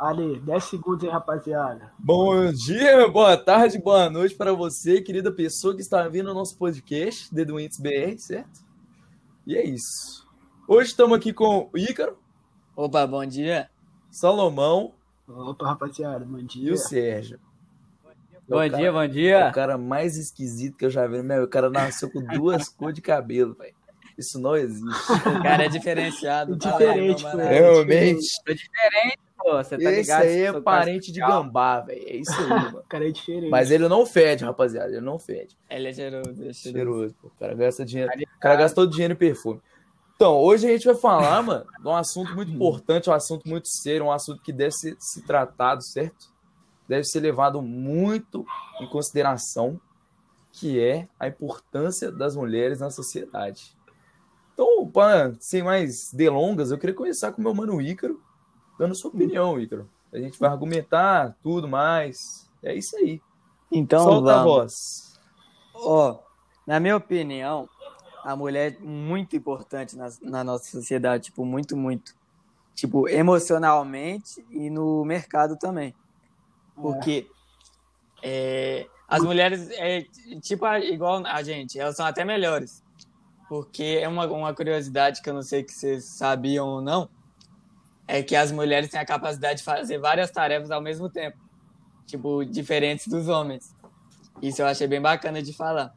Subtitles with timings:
[0.00, 1.92] Ali, 10 segundos aí, rapaziada.
[1.98, 6.56] Bom dia, boa tarde, boa noite para você, querida pessoa que está vindo no nosso
[6.56, 8.64] podcast, Dedo Índice BR, certo?
[9.46, 10.26] E é isso.
[10.66, 12.16] Hoje estamos aqui com o Ícaro.
[12.74, 13.68] Opa, bom dia.
[14.10, 14.94] Salomão.
[15.28, 16.70] Opa, rapaziada, bom dia.
[16.70, 17.38] E o Sérgio.
[18.48, 19.38] Bom cara, dia, bom dia.
[19.40, 21.22] É o cara mais esquisito que eu já vi.
[21.22, 23.74] Meu, o cara nasceu com duas cores de cabelo, velho.
[24.16, 25.12] Isso não existe.
[25.12, 26.54] O cara é diferenciado.
[26.56, 27.36] É diferente, tá.
[27.36, 28.26] Realmente.
[28.46, 29.29] É diferente.
[29.58, 30.22] Você tá Esse ligado?
[30.22, 32.02] aí é parente de gambá, velho.
[32.06, 32.78] É isso aí, mano.
[32.84, 33.50] O cara é diferente.
[33.50, 34.88] Mas ele não fede, rapaziada.
[34.88, 35.56] Ele não fede.
[35.68, 36.30] Ele é cheiroso.
[36.42, 37.14] Ele é cheiroso.
[37.22, 38.10] O cara gasta dinheiro.
[38.12, 39.60] O cara gastou dinheiro em perfume.
[40.16, 43.68] Então, hoje a gente vai falar, mano, de um assunto muito importante, um assunto muito
[43.68, 46.30] sério, um assunto que deve ser, ser tratado, certo?
[46.86, 48.44] Deve ser levado muito
[48.80, 49.80] em consideração,
[50.52, 53.74] que é a importância das mulheres na sociedade.
[54.52, 54.92] Então,
[55.38, 58.20] sem mais delongas, eu queria começar com o meu mano Ícaro,
[58.80, 59.86] dando sua opinião, Ícaro.
[60.10, 62.48] A gente vai argumentar tudo mais.
[62.62, 63.20] É isso aí.
[63.70, 64.50] Então, Solta a vamos.
[64.52, 65.20] voz.
[65.74, 66.18] Ó,
[66.66, 67.68] na minha opinião,
[68.24, 72.14] a mulher é muito importante na, na nossa sociedade, tipo, muito, muito.
[72.74, 75.94] Tipo, emocionalmente e no mercado também.
[76.74, 77.26] Porque
[78.22, 80.02] é, as mulheres, é,
[80.40, 82.82] tipo, a- igual a gente, elas são até melhores.
[83.46, 87.08] Porque é uma, uma curiosidade que eu não sei que vocês sabiam ou não,
[88.18, 91.38] é que as mulheres têm a capacidade de fazer várias tarefas ao mesmo tempo.
[92.06, 93.74] Tipo, diferentes dos homens.
[94.42, 95.94] Isso eu achei bem bacana de falar.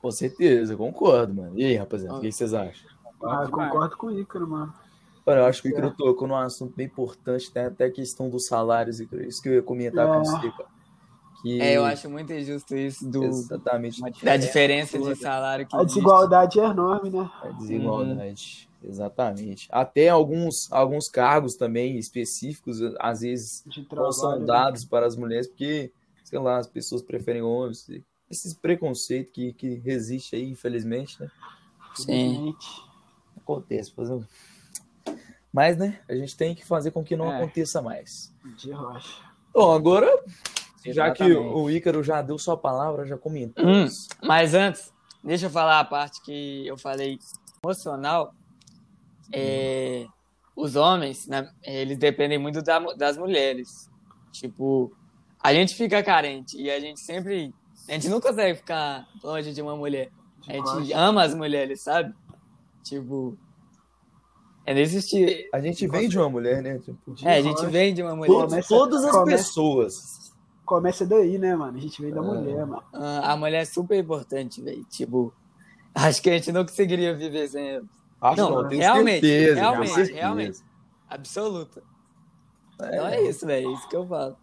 [0.00, 1.58] Com certeza, eu concordo, mano.
[1.58, 2.86] E aí, rapaziada, o que vocês acham?
[3.22, 4.74] Ah, eu concordo com o Ícaro, mano.
[5.26, 8.28] Mano, eu acho que o Icaro tocou num assunto bem importante, tem até a questão
[8.28, 9.22] dos salários, Icaro.
[9.24, 10.18] Isso que eu ia comentar com É.
[10.18, 10.68] você, cara.
[11.44, 15.80] Que É, eu acho muito injusto isso do, exatamente da diferença de salário que A
[15.80, 15.94] existe.
[15.96, 17.30] desigualdade é enorme, né?
[17.42, 18.66] a desigualdade.
[18.82, 19.68] Exatamente.
[19.70, 24.12] Até alguns, alguns cargos também específicos, às vezes, De não trabalho.
[24.14, 24.46] são né?
[24.46, 25.92] dados para as mulheres, porque,
[26.24, 27.86] sei lá, as pessoas preferem homens.
[28.30, 31.30] Esse preconceito que, que resiste aí, infelizmente, né?
[31.94, 32.54] Sim.
[33.36, 33.92] Acontece.
[33.92, 34.18] Fazer...
[35.52, 37.36] Mas, né, a gente tem que fazer com que não É.
[37.36, 38.32] aconteça mais.
[38.56, 39.22] De rocha.
[39.52, 40.10] Bom, agora,
[40.92, 43.64] já que o Ícaro já deu sua palavra, já comentou.
[43.64, 43.86] Hum,
[44.22, 47.18] mas antes, deixa eu falar a parte que eu falei
[47.64, 48.34] emocional.
[49.32, 50.06] É,
[50.54, 53.88] os homens, né, eles dependem muito da das mulheres.
[54.32, 54.92] Tipo,
[55.42, 57.52] a gente fica carente e a gente sempre.
[57.88, 60.10] A gente não consegue ficar longe de uma mulher.
[60.48, 62.12] A gente ama as mulheres, sabe?
[62.82, 63.36] Tipo.
[64.66, 65.30] É nesse estilo.
[65.52, 66.78] A gente vem de uma mulher, né?
[66.78, 68.28] Tipo, É, a gente vem de uma mulher.
[68.32, 70.23] todos- todas as começa- pessoas.
[70.64, 71.76] Começa daí, né, mano?
[71.76, 72.22] A gente vem da É.
[72.22, 72.82] mulher, mano.
[72.92, 74.84] Ah, A mulher é super importante, velho.
[74.84, 75.32] Tipo,
[75.94, 77.84] acho que a gente não conseguiria viver sem ela.
[78.20, 79.60] Acho Não, não, tenho realmente, certeza.
[79.60, 80.18] realmente, certeza.
[80.18, 80.58] realmente.
[81.08, 81.82] Absoluta.
[82.80, 83.68] É, Então é isso, velho.
[83.68, 84.36] É isso que eu falo.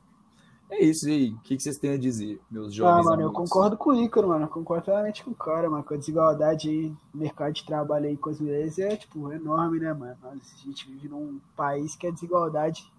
[0.69, 1.31] É isso aí.
[1.33, 3.49] O que vocês têm a dizer, meus Ah, jovens mano, eu amigos?
[3.49, 4.45] concordo com o Ícaro, mano.
[4.45, 5.83] Eu concordo plenamente com o cara, mano.
[5.83, 9.79] Com a desigualdade aí no mercado de trabalho aí com as mulheres é, tipo, enorme,
[9.79, 10.15] né, mano?
[10.23, 12.89] Nós, a gente vive num país que a desigualdade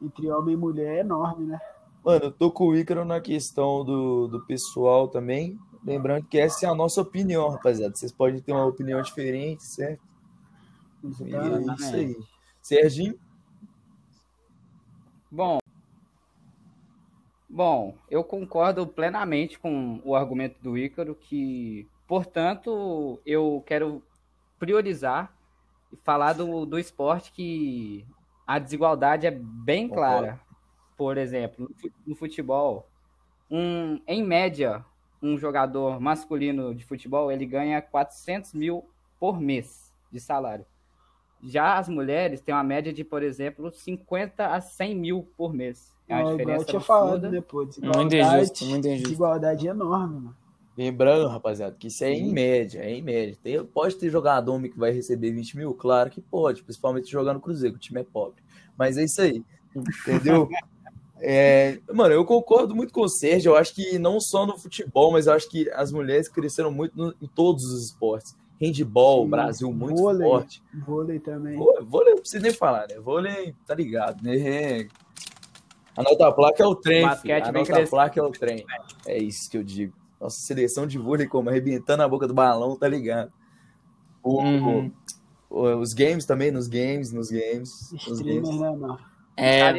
[0.00, 1.60] entre homem e mulher é enorme, né?
[2.04, 5.58] Mano, eu tô com o Ícaro na questão do, do pessoal também.
[5.84, 7.94] Lembrando que essa é a nossa opinião, rapaziada.
[7.94, 10.02] Vocês podem ter uma opinião diferente, certo?
[11.02, 12.16] E é isso aí.
[12.60, 13.18] Serginho?
[15.30, 15.58] Bom,
[17.48, 24.02] bom, eu concordo plenamente com o argumento do Ícaro que, portanto, eu quero
[24.58, 25.32] priorizar
[25.92, 28.04] e falar do, do esporte que
[28.46, 30.22] a desigualdade é bem Concordo.
[30.26, 30.49] clara.
[31.00, 32.86] Por exemplo, no fu- no futebol,
[33.50, 34.84] um, em média,
[35.22, 38.84] um jogador masculino de futebol ele ganha 400 mil
[39.18, 40.66] por mês de salário.
[41.42, 45.90] Já as mulheres têm uma média de, por exemplo, 50 a 100 mil por mês.
[46.06, 47.64] É uma igual eu diferença tinha falado, pô?
[47.82, 49.08] Muito injusto, muito injusto.
[49.08, 50.36] desigualdade enorme, mano.
[50.76, 53.36] Lembrando, rapaziada, que isso é em média, é em média.
[53.42, 55.74] Tem, pode ter jogador homem que vai receber 20 mil?
[55.74, 58.42] Claro que pode, principalmente jogando no Cruzeiro, que o time é pobre.
[58.76, 59.42] Mas é isso aí,
[59.74, 60.48] entendeu?
[61.22, 63.50] É, mano, eu concordo muito com o Sérgio.
[63.52, 66.96] Eu acho que não só no futebol, mas eu acho que as mulheres cresceram muito
[66.96, 68.34] no- em todos os esportes.
[68.60, 70.28] Handball, Sim, Brasil, muito vôlei.
[70.28, 70.62] forte.
[70.86, 71.56] Vôlei também.
[71.56, 72.98] Vôlei, vôlei não precisa nem falar, né?
[72.98, 74.36] Vôlei, tá ligado, né?
[74.38, 74.88] É.
[75.96, 77.08] A nota placa é o trem, filho.
[77.10, 78.64] Basquete A vem nota placa é o trem.
[79.06, 79.92] É isso que eu digo.
[80.20, 83.32] Nossa seleção de vôlei como arrebentando a boca do balão, tá ligado?
[84.22, 84.92] O- Uhum.
[85.48, 87.90] o- os games também, nos games, nos games.
[87.92, 88.60] Nos Streamer, games.
[88.60, 88.98] né, mano?
[89.36, 89.72] É,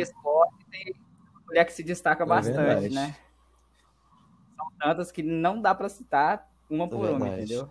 [1.51, 2.95] mulher que se destaca É bastante, verdade.
[2.95, 3.15] né?
[4.55, 7.43] São tantas que não dá pra citar uma por uma, verdade.
[7.43, 7.69] entendeu?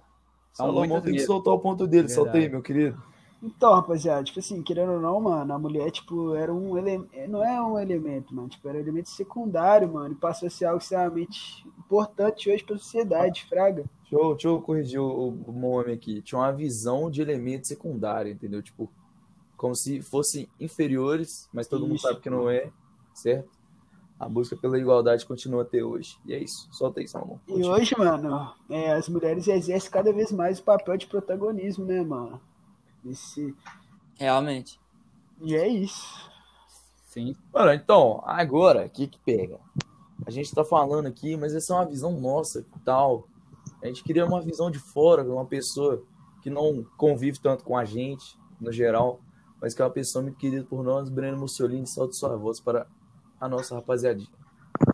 [0.52, 2.08] São Salomão tem que soltar o ponto dele.
[2.08, 2.52] Solta aí, Verdade.
[2.52, 3.02] meu querido.
[3.42, 7.08] Então, rapaziada, tipo assim, querendo ou não, mano, a mulher, tipo, era um elemento.
[7.28, 8.48] Não é um elemento, mano.
[8.48, 10.12] Tipo, era um elemento secundário, mano.
[10.12, 13.84] E passou a ser algo extremamente importante hoje pra sociedade, Fraga.
[14.02, 16.20] Deixa eu, deixa eu corrigir o, o meu homem aqui.
[16.20, 18.60] Tinha uma visão de elemento secundário, entendeu?
[18.62, 18.90] Tipo,
[19.56, 22.08] como se fossem inferiores, mas todo mundo Isso.
[22.08, 22.70] sabe que não é,
[23.14, 23.48] certo?
[24.20, 26.18] A busca pela igualdade continua até hoje.
[26.26, 26.68] E é isso.
[26.70, 27.40] Solta aí, Salomão.
[27.48, 32.02] E hoje, mano, é, as mulheres exercem cada vez mais o papel de protagonismo, né,
[32.02, 32.38] mano?
[33.02, 33.54] Esse...
[34.18, 34.78] Realmente.
[35.40, 36.30] E é isso.
[37.06, 37.34] Sim.
[37.50, 39.58] Mano, então, agora, o que que pega?
[40.26, 43.26] A gente tá falando aqui, mas essa é uma visão nossa e tal.
[43.82, 46.02] A gente queria uma visão de fora, uma pessoa
[46.42, 49.18] que não convive tanto com a gente, no geral,
[49.62, 51.08] mas que é uma pessoa muito querida por nós.
[51.08, 52.86] Breno Mussolini, solte sua voz para
[53.40, 54.28] a nossa rapaziadinha.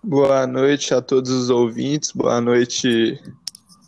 [0.02, 3.20] Boa noite a todos os ouvintes, boa noite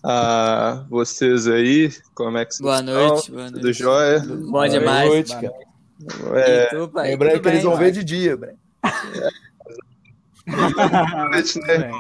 [0.05, 2.95] a vocês aí, como é que vocês Boa estão?
[3.09, 3.79] noite, boa Tudo noite.
[3.79, 4.19] jóia?
[4.21, 5.09] Bom Boa demais.
[5.09, 5.55] noite, Boa cara.
[5.55, 6.51] noite.
[6.51, 7.11] É, E tu, pai?
[7.11, 8.59] Lembrando Tudo que eles vão ver de dia, Breno.
[10.47, 11.91] boa noite, né?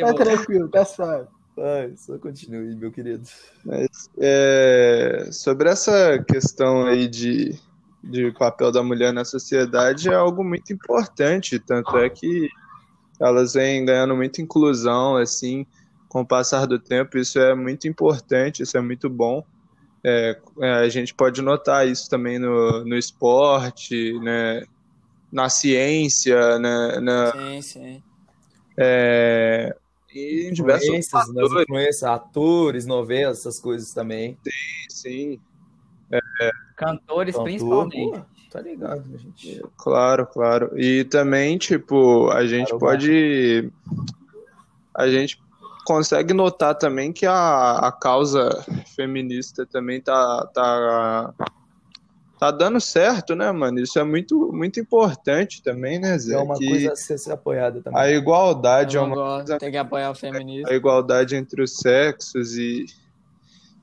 [0.00, 1.28] Tá tranquilo, tá suave.
[1.56, 3.24] Vai, só continue, meu querido.
[4.18, 7.58] É, sobre essa questão aí de,
[8.10, 12.48] de papel da mulher na sociedade é algo muito importante, tanto é que
[13.20, 15.66] elas vêm ganhando muita inclusão, assim,
[16.08, 19.44] com o passar do tempo, isso é muito importante, isso é muito bom.
[20.04, 24.64] É, é, a gente pode notar isso também no, no esporte, né,
[25.32, 28.02] na ciência, né, na, Sim, sim.
[28.76, 29.76] é,
[30.14, 34.38] e em diversos nas fatores, atores, novelas, essas coisas também.
[34.88, 35.40] sim.
[36.76, 38.18] Cantores, Cantor, principalmente.
[38.18, 39.62] pô, tá ligado, gente?
[39.76, 40.78] Claro, claro.
[40.78, 43.72] E também, tipo, a gente Claro, pode.
[44.94, 45.40] A gente
[45.86, 48.50] consegue notar também que a, a causa
[48.96, 51.34] feminista também tá, tá,
[52.40, 53.78] tá dando certo, né, mano?
[53.78, 56.34] Isso é muito, muito importante também, né, Zé?
[56.34, 58.00] É uma Que coisa a ser, ser apoiada também.
[58.00, 60.68] a igualdade é uma gosto, tem que apoiar o feminismo.
[60.68, 62.86] a igualdade entre os sexos e,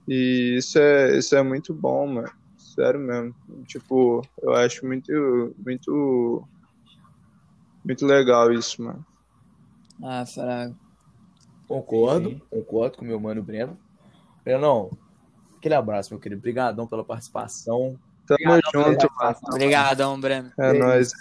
[0.07, 2.31] e isso é, isso é muito bom, mano.
[2.73, 3.35] Sério mesmo.
[3.67, 6.47] Tipo, eu acho muito, muito,
[7.85, 9.05] muito legal isso, mano.
[10.01, 10.75] Ah, Fraga.
[11.67, 12.41] Concordo, Sim.
[12.49, 13.77] concordo com o meu mano Breno.
[14.43, 14.89] Brenão,
[15.57, 16.39] aquele abraço, meu querido.
[16.39, 17.97] Obrigadão pela participação.
[18.25, 19.37] Tamo Obrigadão junto, mano.
[19.49, 20.51] Obrigadão, Breno.
[20.57, 21.11] É É nóis.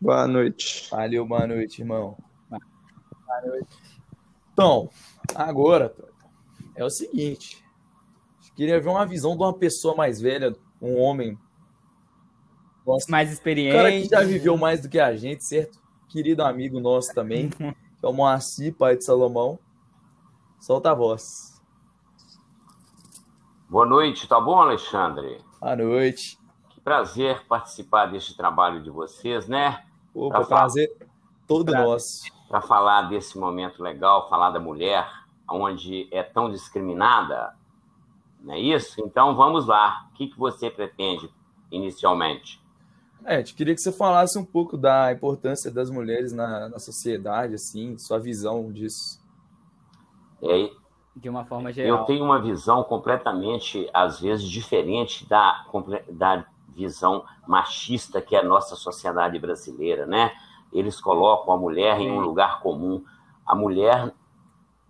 [0.00, 0.88] Boa noite.
[0.90, 2.18] Valeu, boa noite, irmão.
[4.52, 4.90] Então,
[5.34, 6.12] agora, Toto,
[6.74, 7.64] é o seguinte.
[8.56, 11.38] Queria ver uma visão de uma pessoa mais velha, um homem.
[12.86, 14.08] Nossa, Mais um cara que experiente.
[14.08, 15.78] já viveu mais do que a gente, certo?
[16.08, 19.58] Querido amigo nosso também, que é o Moacir, pai de Salomão.
[20.58, 21.60] Solta a voz.
[23.68, 25.38] Boa noite, tá bom, Alexandre?
[25.60, 26.38] Boa noite.
[26.70, 29.84] Que prazer participar deste trabalho de vocês, né?
[30.14, 30.96] Opa, Pra prazer
[31.46, 31.86] todo Prazer.
[31.88, 32.22] nosso.
[32.48, 35.06] Para falar desse momento legal, falar da mulher,
[35.50, 37.52] onde é tão discriminada,
[38.46, 39.00] não é isso?
[39.04, 40.06] Então vamos lá.
[40.10, 41.28] O que, que você pretende
[41.70, 42.62] inicialmente?
[43.24, 47.54] É, te queria que você falasse um pouco da importância das mulheres na, na sociedade,
[47.54, 49.20] assim, sua visão disso.
[50.40, 50.70] É,
[51.16, 52.04] De uma forma eu geral.
[52.04, 55.66] tenho uma visão completamente, às vezes, diferente da,
[56.08, 60.32] da visão machista que é a nossa sociedade brasileira, né?
[60.72, 63.02] Eles colocam a mulher em um lugar comum.
[63.44, 64.14] A mulher,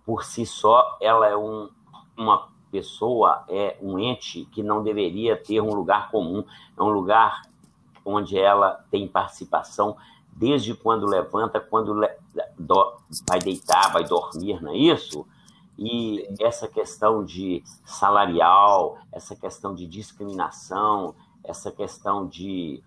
[0.05, 1.69] por si só, ela é um,
[2.15, 6.43] uma pessoa, é um ente que não deveria ter um lugar comum.
[6.77, 7.43] É um lugar
[8.05, 9.97] onde ela tem participação
[10.31, 12.15] desde quando levanta, quando le-
[12.57, 12.93] do-
[13.27, 15.25] vai deitar, vai dormir, não é isso?
[15.77, 22.83] E essa questão de salarial, essa questão de discriminação, essa questão de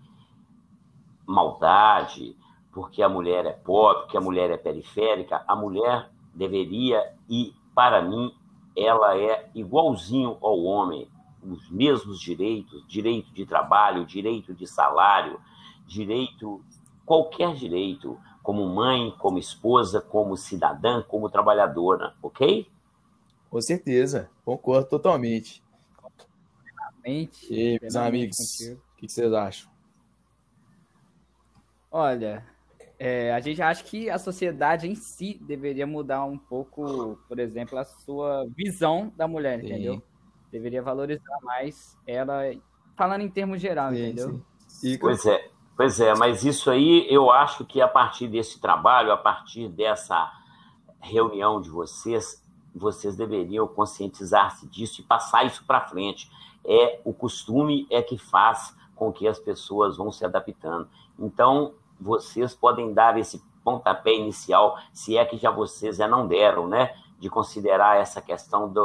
[1.25, 2.35] maldade,
[2.71, 8.01] porque a mulher é pobre, porque a mulher é periférica, a mulher deveria, e para
[8.01, 8.33] mim,
[8.75, 11.07] ela é igualzinho ao homem,
[11.43, 15.39] os mesmos direitos, direito de trabalho, direito de salário,
[15.87, 16.63] direito,
[17.05, 22.69] qualquer direito, como mãe, como esposa, como cidadã, como trabalhadora, ok?
[23.49, 25.63] Com certeza, concordo totalmente.
[27.03, 29.69] Realmente, E aí, meus amigos, o que que vocês acham?
[31.91, 32.45] Olha,
[33.03, 37.75] é, a gente acha que a sociedade em si deveria mudar um pouco, por exemplo,
[37.79, 39.65] a sua visão da mulher, Sim.
[39.65, 40.03] entendeu?
[40.51, 42.43] Deveria valorizar mais ela,
[42.95, 44.43] falando em termos geral, Sim, entendeu?
[44.67, 44.89] sim.
[44.93, 49.11] E, Pois é, pois é, mas isso aí eu acho que a partir desse trabalho,
[49.11, 50.31] a partir dessa
[50.99, 52.39] reunião de vocês,
[52.75, 56.29] vocês deveriam conscientizar-se disso e passar isso para frente.
[56.63, 60.87] é o costume é que faz com que as pessoas vão se adaptando.
[61.17, 66.67] Então, vocês podem dar esse pontapé inicial, se é que já vocês já não deram,
[66.67, 66.95] né?
[67.19, 68.81] De considerar essa questão da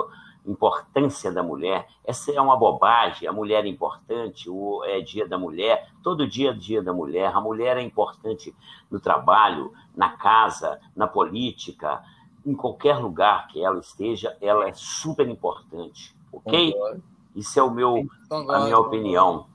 [0.47, 1.89] importância da mulher.
[2.05, 3.27] Essa é uma bobagem.
[3.27, 7.35] A mulher é importante, o é dia da mulher, todo dia é dia da mulher.
[7.35, 8.55] A mulher é importante
[8.91, 12.03] no trabalho, na casa, na política,
[12.45, 16.73] em qualquer lugar que ela esteja, ela é super importante, ok?
[16.73, 17.03] Concordo.
[17.35, 19.47] Isso é o meu, concordo, a minha opinião.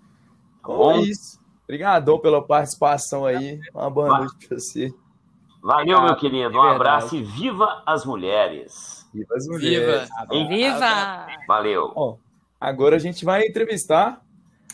[0.62, 0.92] Tá bom?
[0.92, 1.41] É isso.
[1.64, 3.60] Obrigadão pela participação aí.
[3.74, 4.94] Uma boa noite para você.
[5.62, 6.58] Valeu, meu querido.
[6.58, 9.08] Um abraço e viva as mulheres.
[9.14, 10.10] Viva as mulheres.
[10.30, 10.48] Viva!
[10.48, 11.28] Viva.
[11.48, 11.94] Valeu.
[11.94, 12.20] Bom,
[12.60, 14.22] agora a gente vai entrevistar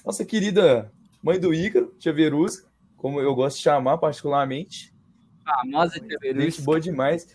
[0.06, 0.92] nossa querida
[1.22, 2.66] mãe do Ícaro, Tia Verusca,
[2.96, 4.94] como eu gosto de chamar particularmente.
[5.44, 6.52] Famosa Tia Verusca.
[6.52, 7.28] Gente boa demais.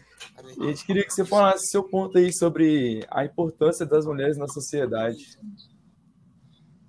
[0.59, 4.49] a gente queria que você falasse seu ponto aí sobre a importância das mulheres na
[4.49, 5.39] sociedade.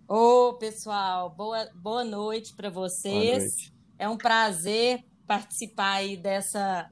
[0.05, 3.43] Ô, oh, pessoal, boa, boa noite para vocês.
[3.43, 3.73] Noite.
[3.97, 6.89] É um prazer participar aí dessa,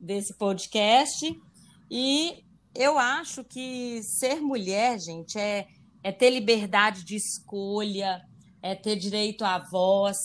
[0.00, 1.38] desse podcast.
[1.90, 2.42] E
[2.74, 5.66] eu acho que ser mulher, gente, é,
[6.02, 8.22] é ter liberdade de escolha,
[8.62, 10.16] é ter direito à voz,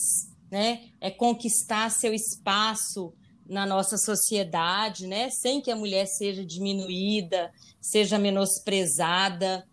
[0.50, 0.88] né?
[1.02, 3.12] é conquistar seu espaço
[3.46, 5.28] na nossa sociedade, né?
[5.28, 7.52] sem que a mulher seja diminuída,
[7.82, 9.68] seja menosprezada.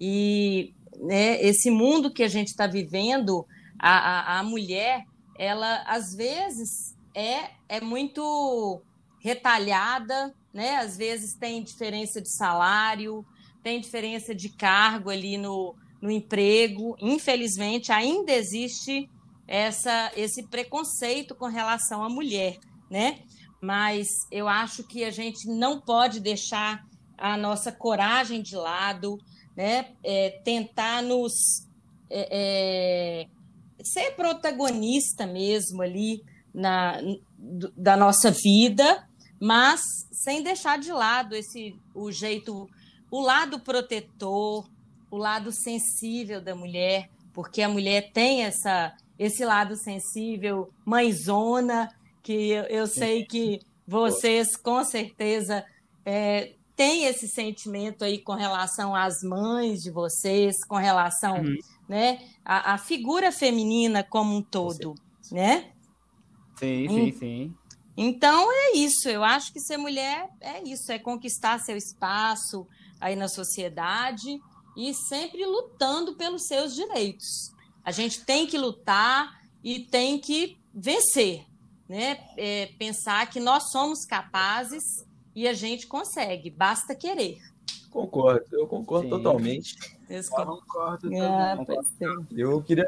[0.00, 3.46] E né, esse mundo que a gente está vivendo,
[3.78, 5.04] a, a, a mulher,
[5.38, 8.82] ela às vezes é, é muito
[9.20, 10.76] retalhada, né?
[10.76, 13.24] Às vezes tem diferença de salário,
[13.62, 16.96] tem diferença de cargo ali no, no emprego.
[17.00, 19.08] Infelizmente, ainda existe
[19.46, 22.58] essa, esse preconceito com relação à mulher,
[22.90, 23.20] né?
[23.60, 26.84] Mas eu acho que a gente não pode deixar
[27.16, 29.18] a nossa coragem de lado,
[29.58, 29.86] né?
[30.04, 31.32] É, tentar nos
[32.08, 33.26] é, é,
[33.82, 36.22] ser protagonista mesmo ali
[36.54, 37.00] na,
[37.76, 39.04] da nossa vida,
[39.40, 39.80] mas
[40.12, 42.70] sem deixar de lado esse o jeito,
[43.10, 44.70] o lado protetor,
[45.10, 52.50] o lado sensível da mulher, porque a mulher tem essa esse lado sensível, mãezona, que
[52.50, 55.64] eu, eu sei que vocês com certeza
[56.06, 61.58] é, têm esse sentimento aí com relação às mães de vocês, com relação uhum.
[61.88, 64.94] né, à, à, figura feminina como um todo,
[65.32, 65.72] né?
[66.56, 67.54] Sim, sim, sim.
[67.96, 69.08] Então é isso.
[69.08, 72.64] Eu acho que ser mulher é isso, é conquistar seu espaço
[73.00, 74.40] aí na sociedade
[74.76, 77.52] e sempre lutando pelos seus direitos.
[77.84, 81.44] A gente tem que lutar e tem que vencer,
[81.88, 82.20] né?
[82.36, 85.07] É, pensar que nós somos capazes
[85.38, 87.38] e a gente consegue, basta querer.
[87.92, 89.10] Concordo, eu concordo Sim.
[89.10, 89.76] totalmente.
[90.10, 91.56] Eu concordo ah,
[92.36, 92.84] Eu queria.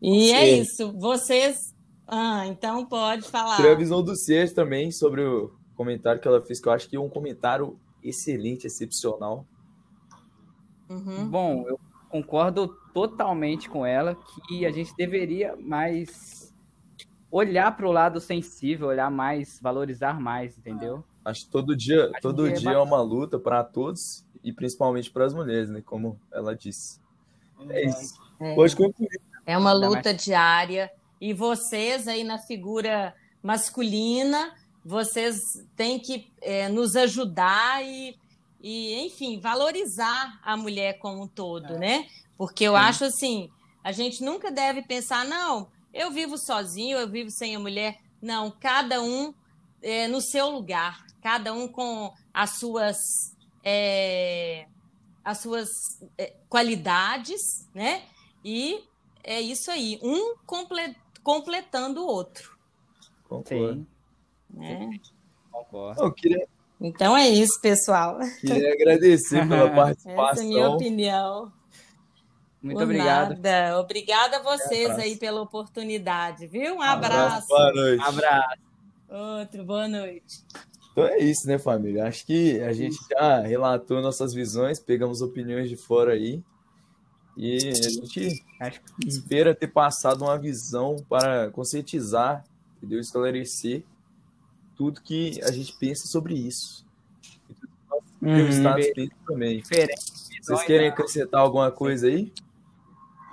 [0.00, 0.90] E é isso.
[0.92, 1.74] Vocês
[2.08, 3.56] ah, então pode falar.
[3.56, 6.88] Queria a visão do Sérgio também sobre o comentário que ela fez, que eu acho
[6.88, 9.46] que é um comentário excelente, excepcional.
[10.88, 11.28] Uhum.
[11.28, 14.16] Bom, eu concordo totalmente com ela
[14.48, 16.54] que a gente deveria mais
[17.30, 21.04] olhar para o lado sensível, olhar mais, valorizar mais, entendeu?
[21.24, 24.52] Acho que todo dia, acho todo é dia é, é uma luta para todos e
[24.52, 25.82] principalmente para as mulheres, né?
[25.84, 27.00] Como ela disse.
[27.68, 28.20] É isso.
[28.40, 28.54] É.
[28.54, 29.20] Pode concluir.
[29.46, 36.96] É uma luta diária e vocês aí na figura masculina, vocês têm que é, nos
[36.96, 38.16] ajudar e,
[38.60, 41.78] e, enfim, valorizar a mulher como um todo, é.
[41.78, 42.06] né?
[42.36, 42.78] Porque eu Sim.
[42.78, 43.50] acho assim,
[43.84, 47.98] a gente nunca deve pensar, não, eu vivo sozinho, eu vivo sem a mulher.
[48.20, 49.34] Não, cada um
[49.82, 52.98] é, no seu lugar, cada um com as suas
[53.64, 54.66] é,
[55.24, 55.68] as suas
[56.18, 58.02] é, qualidades, né?
[58.44, 58.84] E
[59.22, 62.56] é isso aí, um comple completando o outro.
[63.28, 63.86] Concordo.
[64.50, 65.00] Né?
[65.50, 66.02] Concordo.
[66.02, 66.46] Eu queria...
[66.80, 68.18] Então é isso, pessoal.
[68.40, 70.30] Queria agradecer pela participação.
[70.30, 71.52] Essa é a minha opinião.
[72.60, 73.30] Muito Por obrigado.
[73.30, 73.78] Nada.
[73.78, 76.76] Obrigada a vocês um aí pela oportunidade, viu?
[76.76, 77.46] Um abraço.
[77.46, 78.02] Boa noite.
[78.02, 78.58] Um abraço.
[79.08, 80.44] Outro, boa noite.
[80.92, 82.06] Então é isso, né, família?
[82.06, 86.42] Acho que a gente já relatou nossas visões, pegamos opiniões de fora aí.
[87.34, 88.44] E a gente
[89.06, 92.44] espera ter passado uma visão para conscientizar,
[92.76, 93.00] entendeu?
[93.00, 93.82] esclarecer
[94.76, 96.84] tudo que a gente pensa sobre isso.
[98.20, 98.62] Uhum.
[99.26, 99.62] também.
[99.62, 100.02] Diferente.
[100.42, 102.32] Vocês querem acrescentar alguma coisa aí?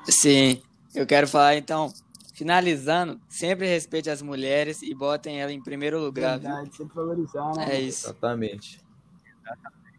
[0.06, 0.62] Sim,
[0.96, 1.94] eu quero falar então,
[2.40, 6.40] finalizando, sempre respeite as mulheres e botem ela em primeiro lugar.
[6.40, 7.76] Verdade, sempre valorizar, né?
[7.76, 8.06] É isso.
[8.08, 8.82] Exatamente.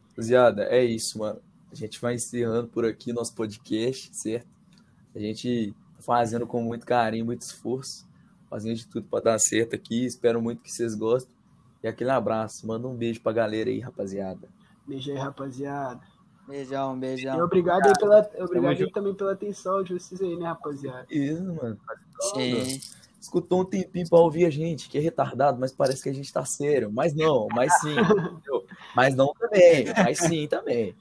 [0.09, 1.39] Rapaziada, é isso, mano.
[1.71, 4.49] A gente vai encerrando por aqui nosso podcast, certo?
[5.15, 8.09] A gente tá fazendo com muito carinho, muito esforço,
[8.49, 10.07] fazendo de tudo para dar certo aqui.
[10.07, 11.37] Espero muito que vocês gostem.
[11.83, 12.67] E aquele abraço.
[12.67, 14.49] Manda um beijo pra galera aí, rapaziada.
[14.87, 16.01] Beijo aí, rapaziada.
[16.49, 17.39] Beijão, beijão.
[17.39, 21.07] E obrigado aí, pela, obrigado aí também pela atenção de vocês aí, né, rapaziada?
[21.11, 21.79] Isso, mano.
[22.21, 22.81] Sim.
[23.21, 26.33] Escutou um tempinho pra ouvir a gente, que é retardado, mas parece que a gente
[26.33, 26.91] tá sério.
[26.91, 27.93] Mas não, mas sim.
[28.01, 28.65] entendeu?
[28.97, 30.95] Mas não também, mas sim também.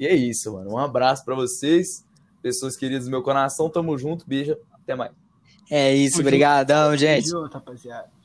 [0.00, 0.72] E é isso, mano.
[0.72, 2.04] Um abraço pra vocês,
[2.40, 3.68] pessoas queridas do meu coração.
[3.68, 5.12] Tamo junto, beijo, até mais.
[5.70, 7.28] É isso, obrigadão, gente.
[7.28, 8.17] Tamo junto, rapaziada.